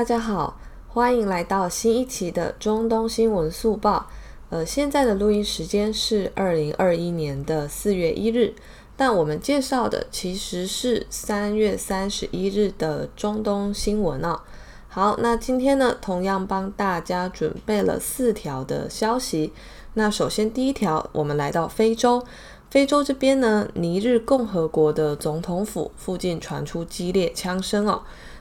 [0.00, 0.58] 大家好，
[0.88, 4.06] 欢迎来到新一期的中东新闻速报。
[4.48, 8.54] 呃，现在的录音时间是二零二一年的四月一日，
[8.96, 14.40] 但我们介绍的其实是三月三十一日的中东新闻哦。
[14.88, 19.52] 好，那今天呢，同样帮大家准备了四条的消息。
[19.92, 22.24] 那首先第一条，我们来到非洲。
[22.70, 28.00] 非洲这边呢，尼日共和国的总统府附近传出激烈枪声哦。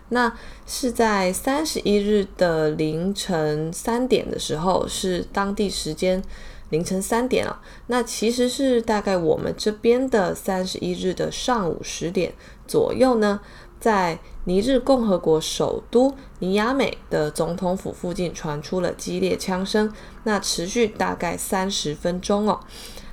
[0.10, 0.32] 那
[0.68, 6.22] 是在三十一日的凌晨三点的时候，是当地时间
[6.70, 7.62] 凌晨三点啊。
[7.88, 12.34] 那其实是大概我们这边的三十一日的上午十点
[12.68, 13.40] 左右呢，
[13.80, 22.60] 在尼日共和国首都尼亚美的总统府附近传出了激烈枪声，那持续大概三十分钟哦。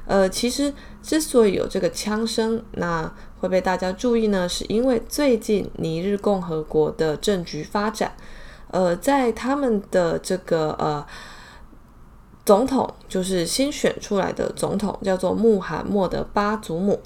[0.07, 8.15] 呃，其实之所以有这个枪声，那会被大家注意呢，是因为最近尼日共和国的政局发展，
[8.71, 11.05] 呃，在他们的这个呃
[12.45, 17.01] 总统，就是新选出来的总统，叫做穆罕默德巴祖姆，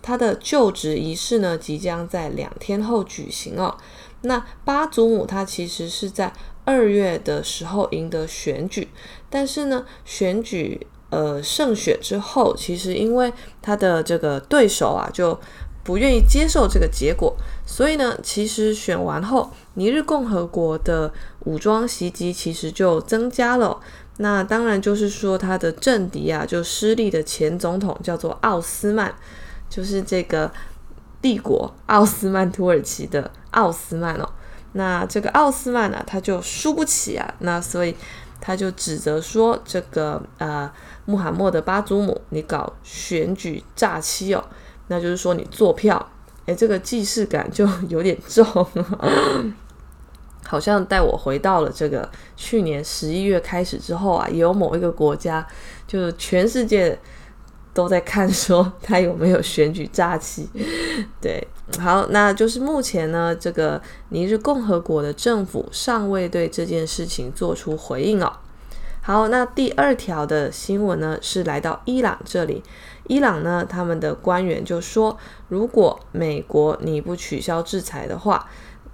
[0.00, 3.76] 他的就职仪式呢，即将在两天后举行哦。
[4.22, 6.32] 那巴祖姆他其实是在
[6.64, 8.88] 二月的时候赢得选举，
[9.28, 10.86] 但是呢，选举。
[11.08, 15.38] 呃，胜选之后，其实因为他的这个对手啊，就
[15.84, 21.12] 不愿意接受这个结果，所以呢，其实选完后，尼日共和国的
[21.44, 23.78] 武装袭击其实就增加了。
[24.16, 29.14] 那当然就是说，他的政敌啊，就失利的前总统叫做奥斯曼，
[29.70, 30.50] 就是这个
[31.22, 34.28] 帝国奥斯曼土耳其的奥斯曼哦。
[34.72, 37.94] 那这个奥斯曼呢，他就输不起啊，那所以。
[38.40, 40.70] 他就指责说：“这个呃，
[41.04, 44.44] 穆罕默德巴祖姆，你搞选举诈欺哦，
[44.88, 46.10] 那就是说你作票，
[46.46, 48.44] 诶，这个既视感就 有点重，
[50.44, 55.46] 好像带我回到了这个去年十一月开始之后啊，也有某一个国家，
[55.86, 56.98] 就是全世界。”
[57.76, 60.48] 都在看说他有没有选举诈欺，
[61.20, 61.46] 对，
[61.78, 68.32] 好，那就是目前呢，这个尼日共和国的政府尚未对这件事情做出回应哦。
[69.02, 72.62] 好，那第二条的新闻呢是来到伊朗这里，
[73.08, 78.48] 伊朗呢他们的官员就说，如果美国你不取消制裁的话，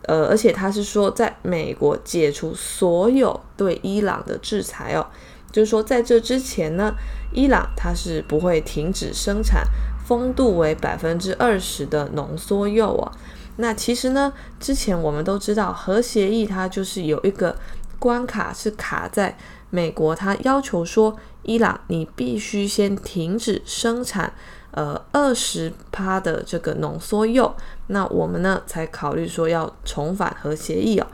[0.06, 5.06] 呃，而且他是说在美国解除所有对伊朗的制裁哦。
[5.52, 6.94] 就是说，在这之前呢，
[7.30, 9.62] 伊朗它是不会停止生产
[10.06, 13.12] 丰度为百分之二十的浓缩铀哦。
[13.56, 17.54] 那其实呢，之前我们都知道核协议它就是有一个
[17.98, 19.36] 关卡是卡在
[19.68, 24.32] 美国，它要求说伊朗你必须先停止生产
[24.70, 27.52] 呃二十趴的这个浓缩铀，
[27.88, 31.06] 那我们呢才考虑说要重返核协议哦。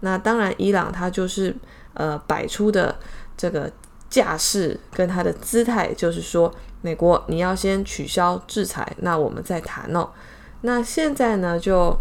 [0.00, 1.54] 那当然，伊朗它就是
[1.92, 2.96] 呃摆出的
[3.36, 3.70] 这个。
[4.12, 10.10] 架势跟他的姿态，就是说，美国你要先取消制裁，那我们再谈哦。
[10.60, 11.96] 那现在呢，就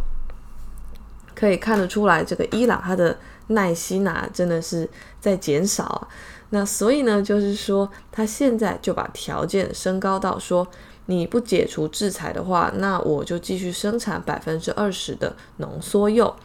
[1.33, 3.17] 可以看得出来，这个伊朗他的
[3.47, 4.89] 耐心啊，真的是
[5.22, 6.09] 在减少。
[6.49, 10.67] 那所以呢，就是说，他现在就把条件升高到说，
[11.05, 16.35] 你不解除制裁的话，那我就继续生产百分之二十的浓缩铀。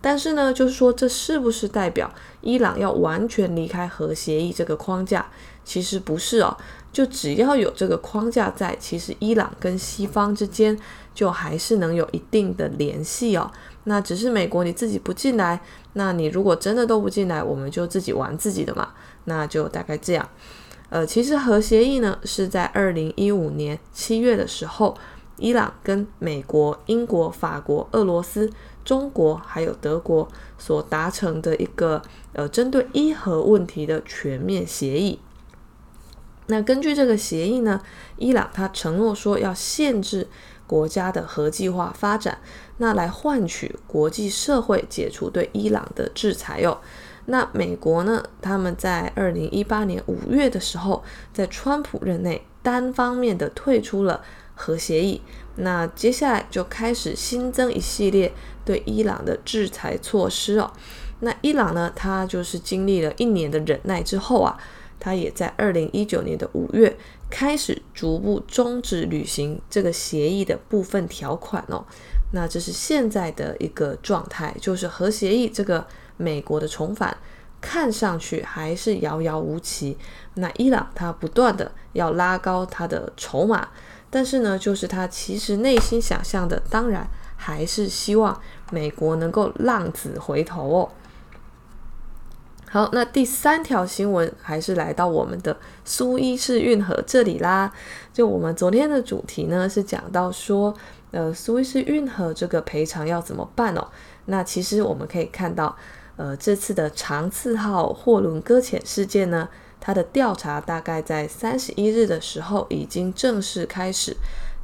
[0.00, 5.26] 但是呢，就是说，这是不是代表伊朗要完全离开核协议这个框架？
[5.64, 6.56] 其实不是哦。
[6.92, 10.76] 就只要有这个框架在，其实伊朗跟西方之间
[11.14, 13.48] 就还是能有一定的联系哦。
[13.84, 15.60] 那只是美国你自己不进来，
[15.92, 18.88] 那你如果真的都不进来，我们就自己玩自己的嘛。
[19.26, 20.28] 那就大概这样。
[20.88, 24.96] 呃，其实核协议呢是在二零一五年七月的时候，
[25.36, 28.50] 伊朗跟美国、英国、法国、俄罗斯。
[28.90, 30.28] 中国还有德国
[30.58, 32.02] 所达成的一个
[32.32, 35.20] 呃，针对伊核问题的全面协议。
[36.48, 37.80] 那根据这个协议呢，
[38.16, 40.26] 伊朗他承诺说要限制
[40.66, 42.38] 国家的核计划发展，
[42.78, 46.80] 那来换取国际社会解除对伊朗的制裁哟。
[47.26, 54.24] 那美国呢，他们在二零一八年五月的时候，在川普任内单方面的退出了
[54.60, 55.22] 核协议。
[55.56, 58.32] 那接下来就开始新增一系列
[58.64, 60.70] 对伊朗的制裁措施哦。
[61.20, 64.56] 那伊朗呢，它就是经历了一年的忍耐之后啊，
[64.98, 66.96] 它也在二零一九年的五月
[67.28, 71.84] 开始逐步终止履行这个协议的部分条款哦。
[72.32, 75.86] 那这是现在的一个状态，就是核协议这个
[76.16, 77.14] 美国的重返
[77.60, 79.98] 看上去还是遥遥无期。
[80.34, 83.68] 那伊朗它不断的要拉高它的筹码。
[84.10, 88.38] 但是呢，就是他其实内心想象的，当然还是希望
[88.70, 90.90] 美国能够浪子回头哦。
[92.68, 97.72] 好，那第三条新闻还是来到我们的苏伊士运河这里啦。
[98.12, 100.72] 就我们昨天的主题呢，是讲到说，
[101.10, 103.88] 呃，苏伊士运河这个赔偿要怎么办哦？
[104.26, 105.76] 那其实我们可以看到，
[106.14, 109.48] 呃，这次的长赐号货轮搁浅事件呢，
[109.80, 114.16] 它的调查大概在三十一日的时候已经正式开始。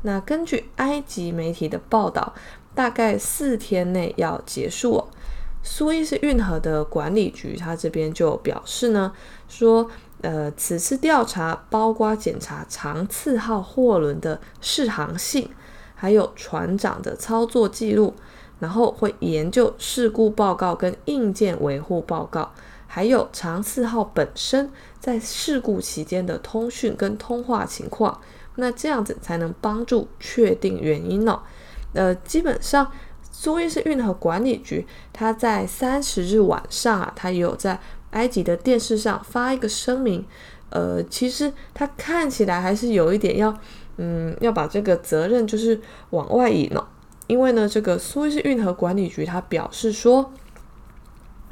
[0.02, 2.34] 那根据埃及媒体的报道，
[2.74, 5.02] 大概四天内要结束。
[5.62, 9.12] 苏伊士运河的管理局，他这边就表示呢，
[9.48, 9.90] 说，
[10.20, 15.50] 呃，此次调查包括检查长赐号货轮的适航性，
[15.96, 18.14] 还有船长的操作记录，
[18.60, 22.52] 然后会研究事故报告跟硬件维护报告，
[22.86, 24.70] 还有长赐号本身
[25.06, 28.20] 在事故期间的通讯跟通话情况，
[28.56, 31.40] 那这样子才能帮助确定原因哦。
[31.92, 32.90] 呃，基本上。
[33.38, 37.78] 苏伊士运河管理局，他在三十日晚上啊，他也有在
[38.12, 40.24] 埃及的电视上发一个声明。
[40.70, 43.54] 呃，其实他看起来还是有一点要，
[43.98, 45.78] 嗯，要把这个责任就是
[46.10, 46.86] 往外引哦。
[47.26, 50.32] 因为呢，这个苏伊士运河管理局他表示说，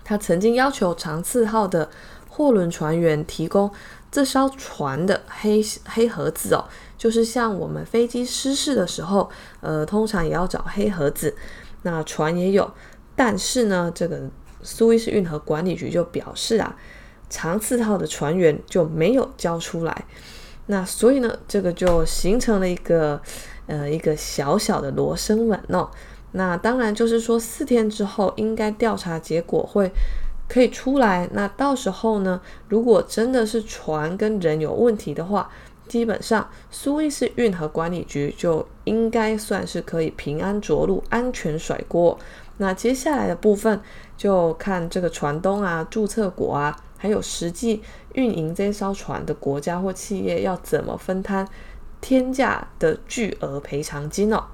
[0.03, 1.91] 他曾经要求长赐号的
[2.37, 3.71] 货轮船员提供
[4.11, 6.65] 这艘船的黑黑盒子哦，
[6.99, 11.37] 就是像我们飞机失事的时候，呃，通常也要找黑盒子。
[11.83, 12.69] 那船也有，
[13.15, 14.29] 但是呢，这个
[14.63, 16.75] 苏伊士运河管理局就表示啊，
[17.31, 20.05] 长赐号的船员就没有交出来。
[20.67, 23.21] 那所以呢，这个就形成了一个
[23.69, 25.89] 呃一个小小的罗生门哦。
[26.33, 29.93] 那当然就是说，四天之后应该调查结果会
[30.55, 31.29] 可以出来。
[31.33, 35.51] 那到时候呢，如果真的是船跟人有问题的话，
[35.89, 42.17] 基本上，苏伊士运河管理局就应该算是可以平安着陆、安全甩锅。
[42.59, 43.81] 那接下来的部分
[44.17, 51.49] 就看这个船东啊、注册国啊，还有实际运营这艘船的国家或企业要怎么分摊
[52.01, 54.45] 天价的巨额赔偿金哦。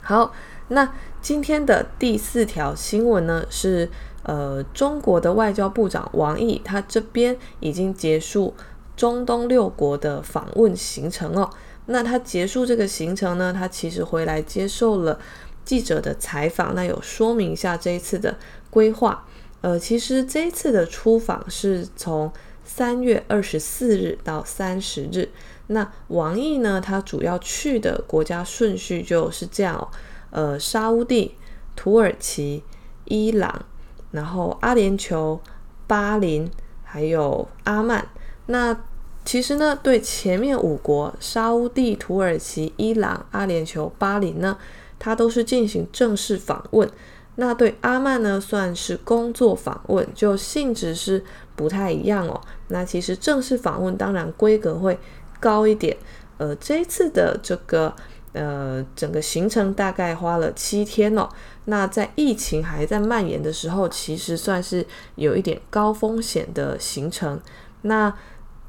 [0.00, 0.32] 好，
[0.68, 3.88] 那今天的第四条新闻呢，是
[4.22, 8.54] 呃中国的外交部长王毅，他这边已经结束。
[8.94, 11.48] 中东六国的访问行程哦，
[11.86, 15.18] 那他结束这个行程呢，他其实回来接受了
[15.64, 18.36] 记者的采访，那有说明一下这一次的
[18.68, 19.26] 规划。
[19.62, 22.30] 呃，其实这一次的出访是从
[22.64, 25.30] 三月二十四日到三十日。
[25.68, 29.88] 那王毅呢，他主要去的国家顺序就是这样哦，
[30.30, 31.34] 呃，沙乌地、
[31.74, 32.62] 土耳其、
[33.06, 33.64] 伊朗，
[34.12, 35.40] 然后阿联酋、
[35.88, 36.48] 巴林，
[36.84, 38.06] 还有阿曼。
[38.46, 38.76] 那
[39.24, 44.56] 其实呢，对前面五国沙乌地、土耳其、伊朗、阿联酋、巴林呢，
[44.98, 46.88] 它都是进行正式访问。
[47.36, 51.24] 那对阿曼呢，算是工作访问，就性质是
[51.56, 52.38] 不太一样哦。
[52.68, 54.98] 那其实正式访问当然规格会
[55.40, 55.96] 高一点。
[56.38, 57.94] 呃，这一次的这个
[58.32, 61.28] 呃整个行程大概花了七天哦。
[61.66, 67.40] 那在疫情还在蔓延的时候，其实算是有一点高风险的行程。
[67.82, 68.12] 那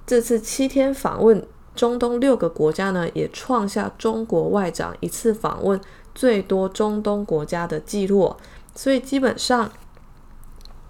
[0.06, 5.80] 这次七天访问中东六个国家呢，也创下中国外长一次访问
[6.14, 8.36] 最多中东国家的记录。
[8.76, 9.72] 所以基本上，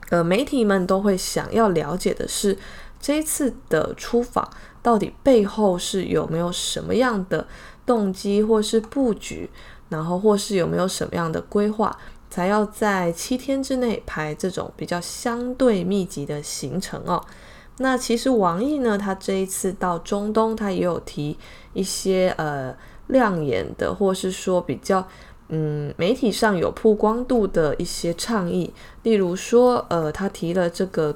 [0.10, 2.58] 呃，媒体们都会想要了解的是，
[3.00, 4.50] 这一次的出访
[4.82, 7.48] 到底背后是有没有什么样的
[7.86, 9.50] 动机或是布局，
[9.90, 11.98] 然后或是有没有什么样的规划，
[12.30, 17.24] 才要在七天之内排这种比较相对密集的行程哦。
[17.78, 21.38] 那其实王毅呢，他这一次到中东，他也有提
[21.74, 22.76] 一些呃
[23.08, 25.08] 亮眼的，或是说比较
[25.50, 28.72] 嗯媒体上有曝光度的一些倡议，
[29.02, 31.16] 例如说呃他提了这个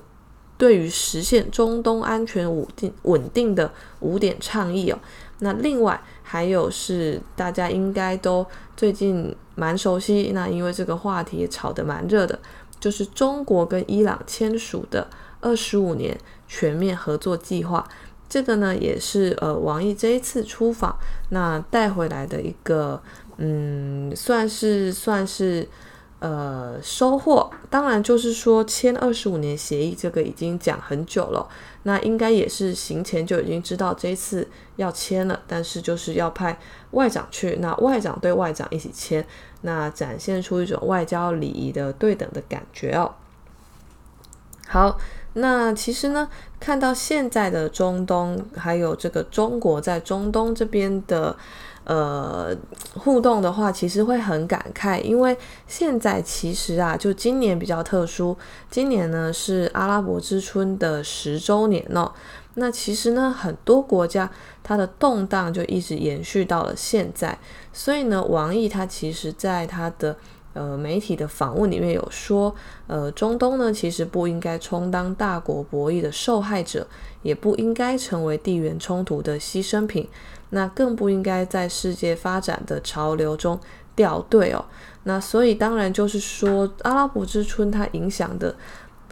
[0.57, 4.97] 对于实现中东安全稳定稳定的五点倡议哦。
[5.39, 12.39] 那另外还有是大家应该都最近蛮熟悉，那因为这个话题也炒得蛮热的，
[12.79, 15.08] 就是中国跟伊朗签署的
[15.41, 16.17] 二十五年。
[16.50, 17.86] 全面合作计划，
[18.29, 20.98] 这个呢也是呃王毅这一次出访
[21.32, 23.01] 那带回来的一个
[23.36, 25.67] 嗯，算是算是
[26.19, 27.50] 呃收获。
[27.69, 31.47] 当然就是说签二十五年协议这个已经讲很久了，
[31.83, 34.47] 那应该也是行前就已经知道这一次
[34.77, 36.59] 要签了，但是就是要派
[36.91, 39.25] 外长去，那外长对外长一起签，
[39.62, 43.13] 那展现出一种外交礼仪的对等的感觉哦。
[44.67, 45.00] 好。
[45.39, 46.27] 那其实呢，
[46.59, 51.38] 看到现在的中东，还有这个中国在中东这边的
[51.88, 52.56] 呃
[52.96, 55.36] 互动的话，其实会很感慨，因为
[55.67, 58.38] 现在其实啊，就今年比较特殊，
[58.70, 62.12] 今年呢是阿拉伯之春的十周年哦。
[62.56, 64.29] 那其实呢，很多国家
[64.63, 67.38] 它的动荡就一直延续到了现在，
[67.72, 70.17] 所以呢，王毅他其实在他的
[70.58, 72.54] 呃媒体的访问里面有说，
[72.88, 76.88] 呃，中东呢其实不应该充当大国博弈的受害者，
[77.22, 80.08] 也不应该成为地缘冲突的牺牲品，
[80.50, 83.60] 那更不应该在世界发展的潮流中
[83.96, 84.66] 掉队哦。
[85.04, 88.56] 那所以当然就是说，阿拉伯之春它影响的。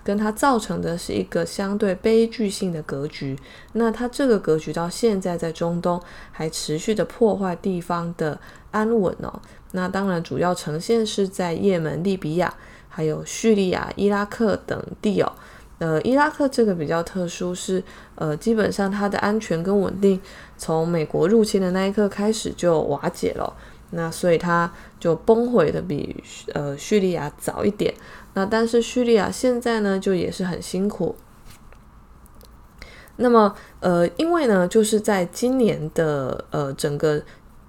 [0.05, 3.35] 跟它造成的是一个相对悲剧性的格局，
[3.73, 5.99] 那它这个格局到现在在中东
[6.31, 9.41] 还持续的破坏地方的安稳哦。
[9.75, 12.53] 那当然主要呈现是在也门、利比亚、
[12.87, 15.31] 还有叙利亚、伊拉克等地哦。
[15.77, 17.83] 呃，伊拉克这个比较特殊是，
[18.15, 20.19] 呃，基本上它的安全跟稳定
[20.57, 23.53] 从美国入侵的那一刻开始就瓦解了，
[23.91, 27.93] 那所以它就崩毁的比呃叙利亚早一点。
[28.35, 31.17] 那但是叙利亚现在呢，就也是很辛苦。
[33.17, 37.21] 那么，呃，因为呢，就是在今年的呃整个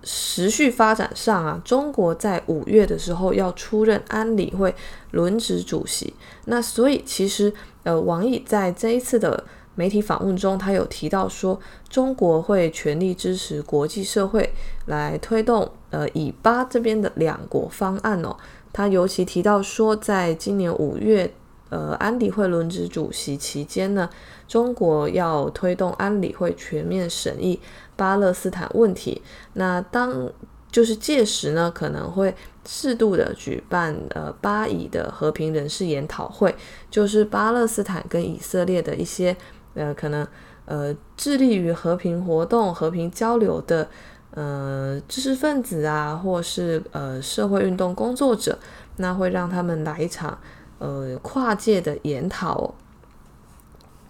[0.09, 4.73] 时序发展上啊，中国在五月的时候要出任安理会
[5.11, 6.15] 轮值主席。
[6.45, 9.45] 那所以其实呃，王毅在这一次的
[9.75, 11.59] 媒体访问中，他有提到说，
[11.89, 14.55] 中国会全力支持国际社会
[14.87, 18.37] 来推动呃以巴这边的两国方案哦。
[18.73, 21.35] 他尤其提到说，在今年五月，
[21.69, 24.09] 呃，安理会轮值主席期间呢，
[24.47, 27.61] 中国要推动安理会全面审议
[27.97, 29.21] 巴勒斯坦问题。
[29.55, 30.31] 那当
[30.71, 32.35] 就是届时呢，可能会
[32.67, 36.55] 适度的举办呃巴以的和平人士研讨会，
[36.91, 39.37] 就是巴勒斯坦跟以色列的一些
[39.75, 40.27] 呃可能
[40.65, 43.89] 呃致力于和平活动、和平交流的。
[44.33, 48.59] 呃，知识分子啊，或是呃社会运动工作者，
[48.97, 50.39] 那会让他们来一场
[50.79, 52.75] 呃跨界的研讨。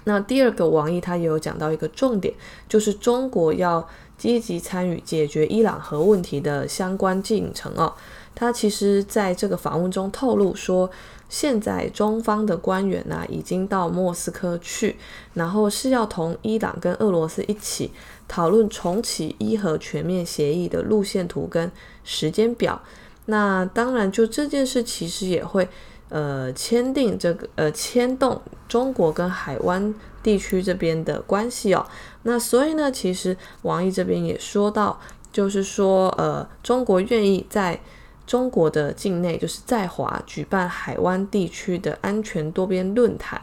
[0.04, 2.32] 那第二个，王毅他也有讲到一个重点，
[2.68, 7.92] 就是中国要积极参与解决伊朗核问题的相关进程哦。
[8.34, 10.88] 他其实在这个访问中透露说，
[11.28, 14.96] 现在中方的官员呢，已经到莫斯科去，
[15.34, 17.90] 然后是要同伊朗跟俄罗斯一起。
[18.28, 21.70] 讨论重启伊核全面协议的路线图跟
[22.02, 22.82] 时间表，
[23.26, 25.68] 那当然就这件事其实也会
[26.08, 31.86] 呃签订这个呃牵动中国跟海湾地区这边的关系哦。
[32.22, 35.00] 那所以呢，其实王毅这边也说到，
[35.32, 37.80] 就是说呃中国愿意在
[38.26, 43.40] 中国的境内，就是在华举办海湾地区的安全多边论坛。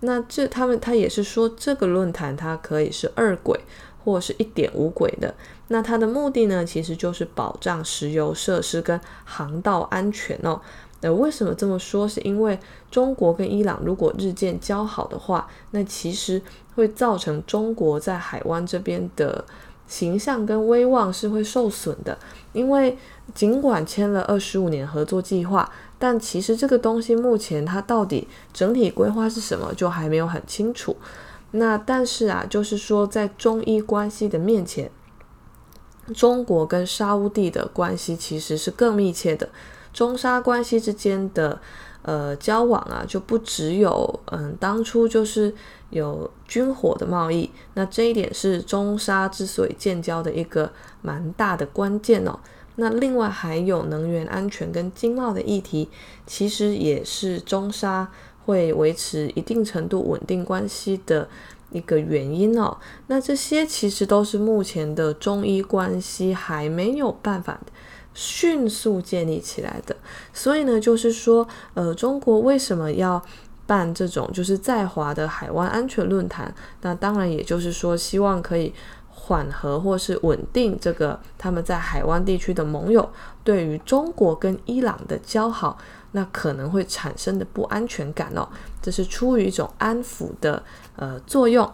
[0.00, 3.60] 那这他们他也是说，这个论坛它可以是二轨。
[4.04, 5.34] 或是一点五轨的，
[5.68, 10.60] 那它的目的呢，其实就是保障石油设施跟航道安全哦。
[11.04, 12.08] 那为什么这么说？
[12.08, 12.58] 是因为
[12.90, 16.40] 中国跟伊朗如果日渐交好的话，那其实
[16.74, 19.44] 会造成中国在海湾这边的
[19.86, 22.16] 形象跟威望是会受损的。
[22.54, 22.96] 因为
[23.34, 30.96] 尽管签了二十五年合作计划，但其实这个东西目前它到底整体规划是什么，就还没有很清楚。
[31.50, 34.90] 那但是啊，就是说，在中伊关系的面前，
[36.14, 39.50] 中国跟沙乌地的关系其实是更密切的。
[39.94, 41.58] 中沙关系之间的
[42.02, 45.54] 呃交往啊，就不只有嗯当初就是
[45.88, 50.70] 有军火的贸易，那这一点是中沙之所以建交的一个
[51.00, 52.38] 蛮大的关键哦。
[52.76, 55.88] 那另外还有能源安全跟经贸的议题，
[56.26, 58.10] 其实也是中沙。
[58.46, 61.26] 会维持一定程度稳定关系的
[61.70, 62.76] 一个原因哦。
[63.06, 67.58] 那这些其实都是目前的中伊关系还没有办法
[68.14, 69.94] 迅速建立起来的。
[70.32, 73.22] 所以呢，就是说，呃，中国为什么要
[73.66, 76.54] 办这种就是在华的海湾安全论坛？
[76.80, 78.72] 那当然也就是说，希望可以
[79.10, 83.10] 缓和或是稳定这个他们在海湾地区的盟友
[83.42, 85.76] 对于中国跟伊朗的交好。
[86.16, 88.48] 那可能会产生的不安全感哦，
[88.80, 90.62] 这是出于一种安抚的
[90.94, 91.68] 呃作用。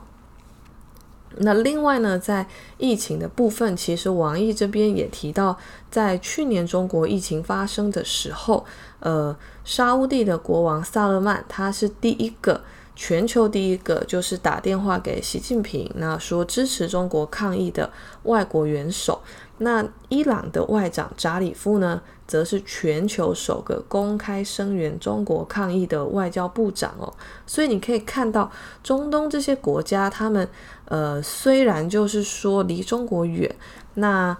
[1.38, 2.46] 那另外呢，在
[2.76, 5.56] 疫情的部分，其实王毅这边也提到，
[5.90, 8.64] 在去年中国疫情发生的时候，
[8.99, 9.34] 呃，
[9.64, 12.60] 沙乌地的国王萨勒曼他是第一个，
[12.96, 17.90] 全球第一个就是打电话给习近平，那说支持中国抗疫的
[18.25, 19.22] 外国元首。
[19.58, 27.12] 那伊朗的外长扎里夫呢，则是全球首个公开声援中国抗疫的外交部长哦。
[27.44, 28.49] 所以你可以看到，
[28.84, 30.49] 中东这些国家，他们
[30.84, 33.52] 呃虽然就是说离中国远，
[33.94, 34.37] 那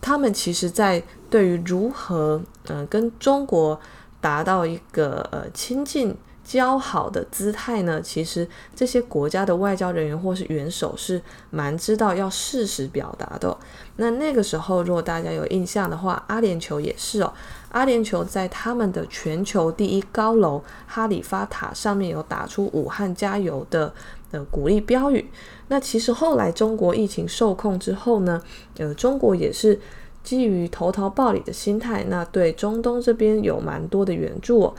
[0.00, 3.78] 他们其实在对于如何嗯、呃、跟中国
[4.22, 6.16] 达到一个呃亲近。
[6.46, 13.54] 交好的姿态呢，其实这些国家的外交人员或是元首是蛮知道要适时表达的。
[13.96, 17.32] 那那个时候，如果大家有印象的话，阿联酋也是哦。
[17.70, 23.92] 阿联酋在他们的全球第一高楼哈里发塔上面有打出“武汉加油”的
[24.30, 25.28] 的鼓励标语。
[25.66, 28.40] 那其实后来中国疫情受控之后呢，
[28.78, 29.80] 呃，中国也是
[30.22, 34.74] 基于投桃报李的心态，那对中东这边有蛮多的援助哦。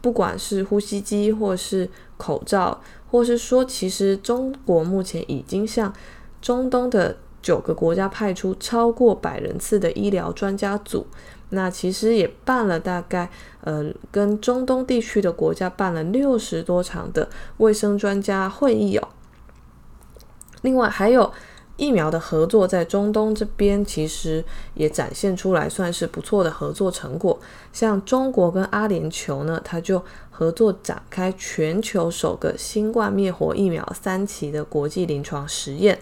[0.00, 2.80] 不管是呼吸机，或是口罩，
[3.10, 5.92] 或是说，其实中国目前已经向
[6.40, 11.06] 中东的九个国家派出超过百人次的医疗专家组，
[11.50, 13.30] 那其实也办了大概
[13.62, 17.28] 呃，跟中东地区的国家办了六十多场的
[17.58, 19.08] 卫生专家会议哦。
[20.62, 21.32] 另外还有。
[21.80, 24.44] 疫苗的合作在中东这边其实
[24.74, 27.40] 也展现出来，算是不错的合作成果。
[27.72, 35.98] 像中国跟阿联酋呢，它就合作展开全球首个新冠灭活疫苗三期的国际临床实验。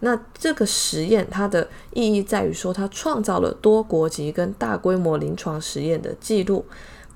[0.00, 6.66] 那这个实验它的意义在于说，它创造了多国籍跟大规模临床实验的记录。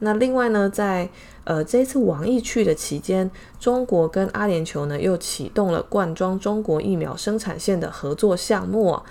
[0.00, 1.08] 那另外呢，在
[1.44, 9.02] 呃这次王毅去的期间，中国跟阿联酋呢又启动了灌装中国疫苗生产线的合作项目啊。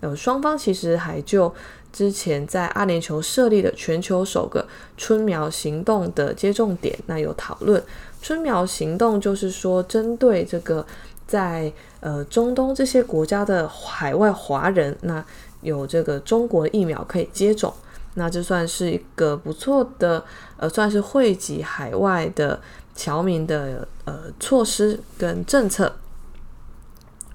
[0.00, 1.54] 呃，双方其实还就
[1.90, 4.66] 之前在阿联酋设立的全球首个
[4.98, 7.82] 春苗行动的接种点，那有讨论。
[8.20, 10.84] 春苗行动就是说，针对这个
[11.26, 15.24] 在呃中东这些国家的海外华人，那
[15.62, 17.72] 有这个中国疫苗可以接种。
[18.14, 20.24] 那这算是一个不错的，
[20.56, 22.60] 呃，算是惠及海外的
[22.94, 25.96] 侨民的呃措施跟政策。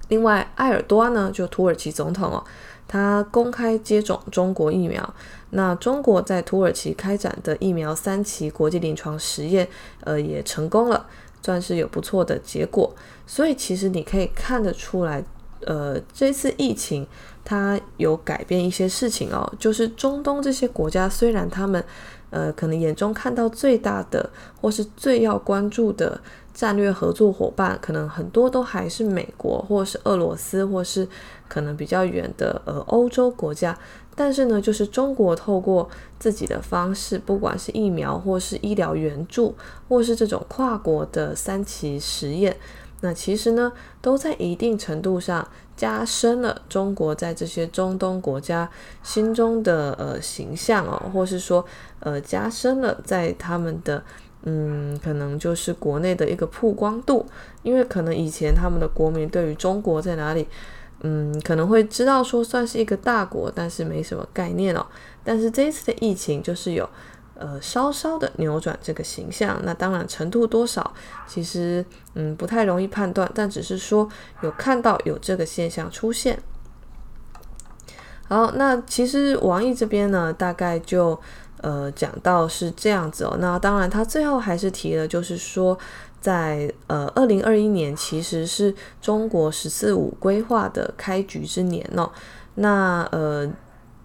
[0.08, 2.42] 另外，埃尔多安呢，就土耳其总统哦，
[2.88, 5.14] 他公开接种中国疫苗。
[5.50, 9.68] 那中国在土耳其开展的疫苗三期国际临床实验，
[10.04, 11.06] 呃，也成功了，
[11.42, 12.94] 算是有不错的结果。
[13.26, 15.22] 所以，其实你可以看得出来。
[15.66, 17.06] 呃，这次疫情
[17.44, 21.82] 它有改变一些事情哦，就是中东这些国家虽然他们
[22.30, 26.20] 呃可能眼中看到最大的或是最要关注的
[26.52, 31.08] 战略合作伙伴，可能很多都还是美国或是俄罗斯或是
[31.48, 33.76] 可能比较远的呃欧洲国家，
[34.14, 39.54] 但是呢，就是中国透过自己的方式，不管是疫苗或是医疗援助，
[39.88, 42.54] 或是这种跨国的三期实验。
[43.02, 48.68] 那其实呢，都在一定程度上加深了中国在这些中东国家
[49.02, 51.64] 心中的呃形象哦，或是说
[52.00, 54.02] 呃加深了在他们的
[54.42, 57.24] 嗯可能就是国内的一个曝光度，
[57.62, 60.46] 因为可能以前他们的国民对于中国在哪里
[61.00, 64.86] 嗯可能会知道说算是一个大国，但是没什么概念哦。
[65.24, 66.88] 但是这一次的疫情就是有。
[67.40, 70.92] 呃，稍稍的扭转这个形象，那当然程度多少，
[71.26, 74.06] 其实嗯不太容易判断，但只是说
[74.42, 76.38] 有看到有这个现象出现。
[78.28, 81.18] 好，那其实王毅这边呢，大概就
[81.62, 83.34] 呃讲到是这样子哦。
[83.40, 85.78] 那当然他最后还是提了，就是说
[86.20, 92.12] 在呃二零二一年其实是中国“十四五”规划的开局之年哦。
[92.56, 93.50] 那呃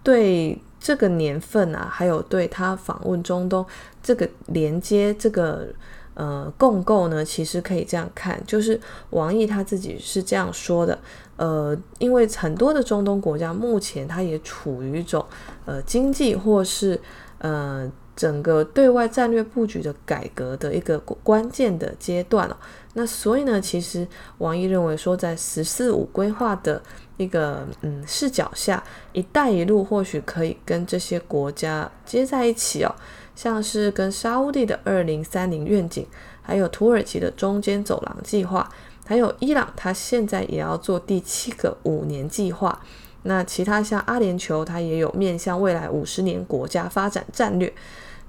[0.02, 0.58] 对。
[0.78, 3.64] 这个年份啊，还有对他访问中东
[4.02, 5.66] 这个连接，这个
[6.14, 10.98] 呃共构呢，其实可以这样看，就是王毅他自己是这样说的，
[11.36, 15.24] 呃，因为很多的中东国家目前它也处于一种
[15.64, 17.00] 呃经济或是
[17.38, 22.56] 呃整个对外战略布局的改革的一个关键的阶段了。
[22.94, 24.08] 那所以呢，其实
[24.38, 26.80] 王毅认为说，在“十四五”规划的
[27.16, 32.94] 一个嗯视角下，“一带一路”或许可以跟这些国家接在一起哦，
[33.34, 36.06] 像是跟沙乌地的“二零三零愿景”，
[36.42, 38.68] 还有土耳其的“中间走廊计划”，
[39.06, 42.80] 还有伊朗，它现在也要做第七个五年计划。
[43.22, 47.72] 那其他像阿联酋，它也有面向未来五十年国家发展战略。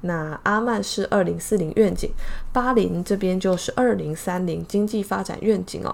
[0.01, 2.11] 那阿曼是二零四零愿景，
[2.53, 5.93] 巴林这边就是二零三零经济发展愿景哦。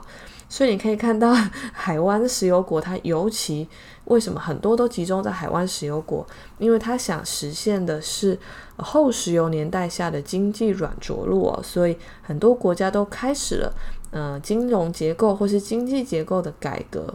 [0.53, 1.33] 所以你可以看到
[1.73, 3.67] 海湾石油国，它尤其
[4.05, 6.23] 为什么很多都集中在海湾石油国？
[6.59, 8.37] 因为它想实现的是
[8.77, 11.59] 后石油年代下的经济软着陆哦。
[11.63, 13.73] 所以很多国家都开始了
[14.11, 17.11] 嗯金融结构或是经济结构的改革。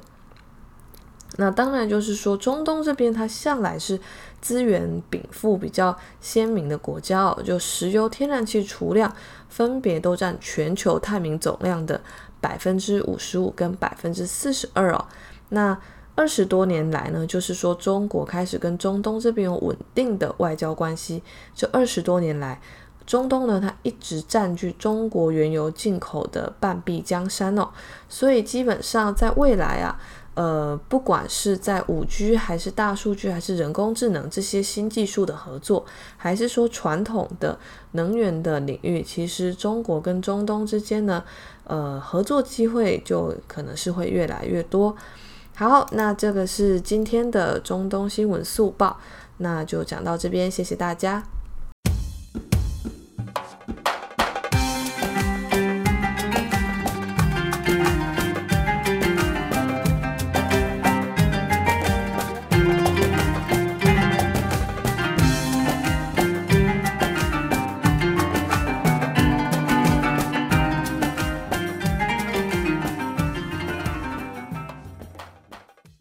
[1.36, 4.00] 那当然就是说，中东这边它向来是
[4.40, 9.14] 资源禀赋比较鲜明的国家哦，就石油、天然气储量
[9.48, 12.00] 分别都占全球探明总量的
[12.40, 15.04] 百分之五十五跟百分之四十二哦。
[15.50, 15.78] 那
[16.16, 21.22] 二十多年来呢，就是说中国开始跟中东这边有稳定的外交关系。
[21.54, 22.60] 这二十多年来，
[23.06, 27.68] 中东呢，它一直占据中国原油进口的半壁江山哦。
[28.08, 30.00] 所以基本上在未来啊，
[30.38, 35.84] 呃，不管是在五 G 还是大数据还是人工智能这些新技术的合作，
[36.16, 37.58] 还是说传统的
[37.92, 41.24] 能源的领域，其实中国跟中东之间呢，
[41.64, 44.94] 呃，合作机会就可能是会越来越多。
[45.56, 49.00] 好，那这个是今天的中东新闻速报，
[49.38, 51.24] 那就讲到这边，谢谢大家。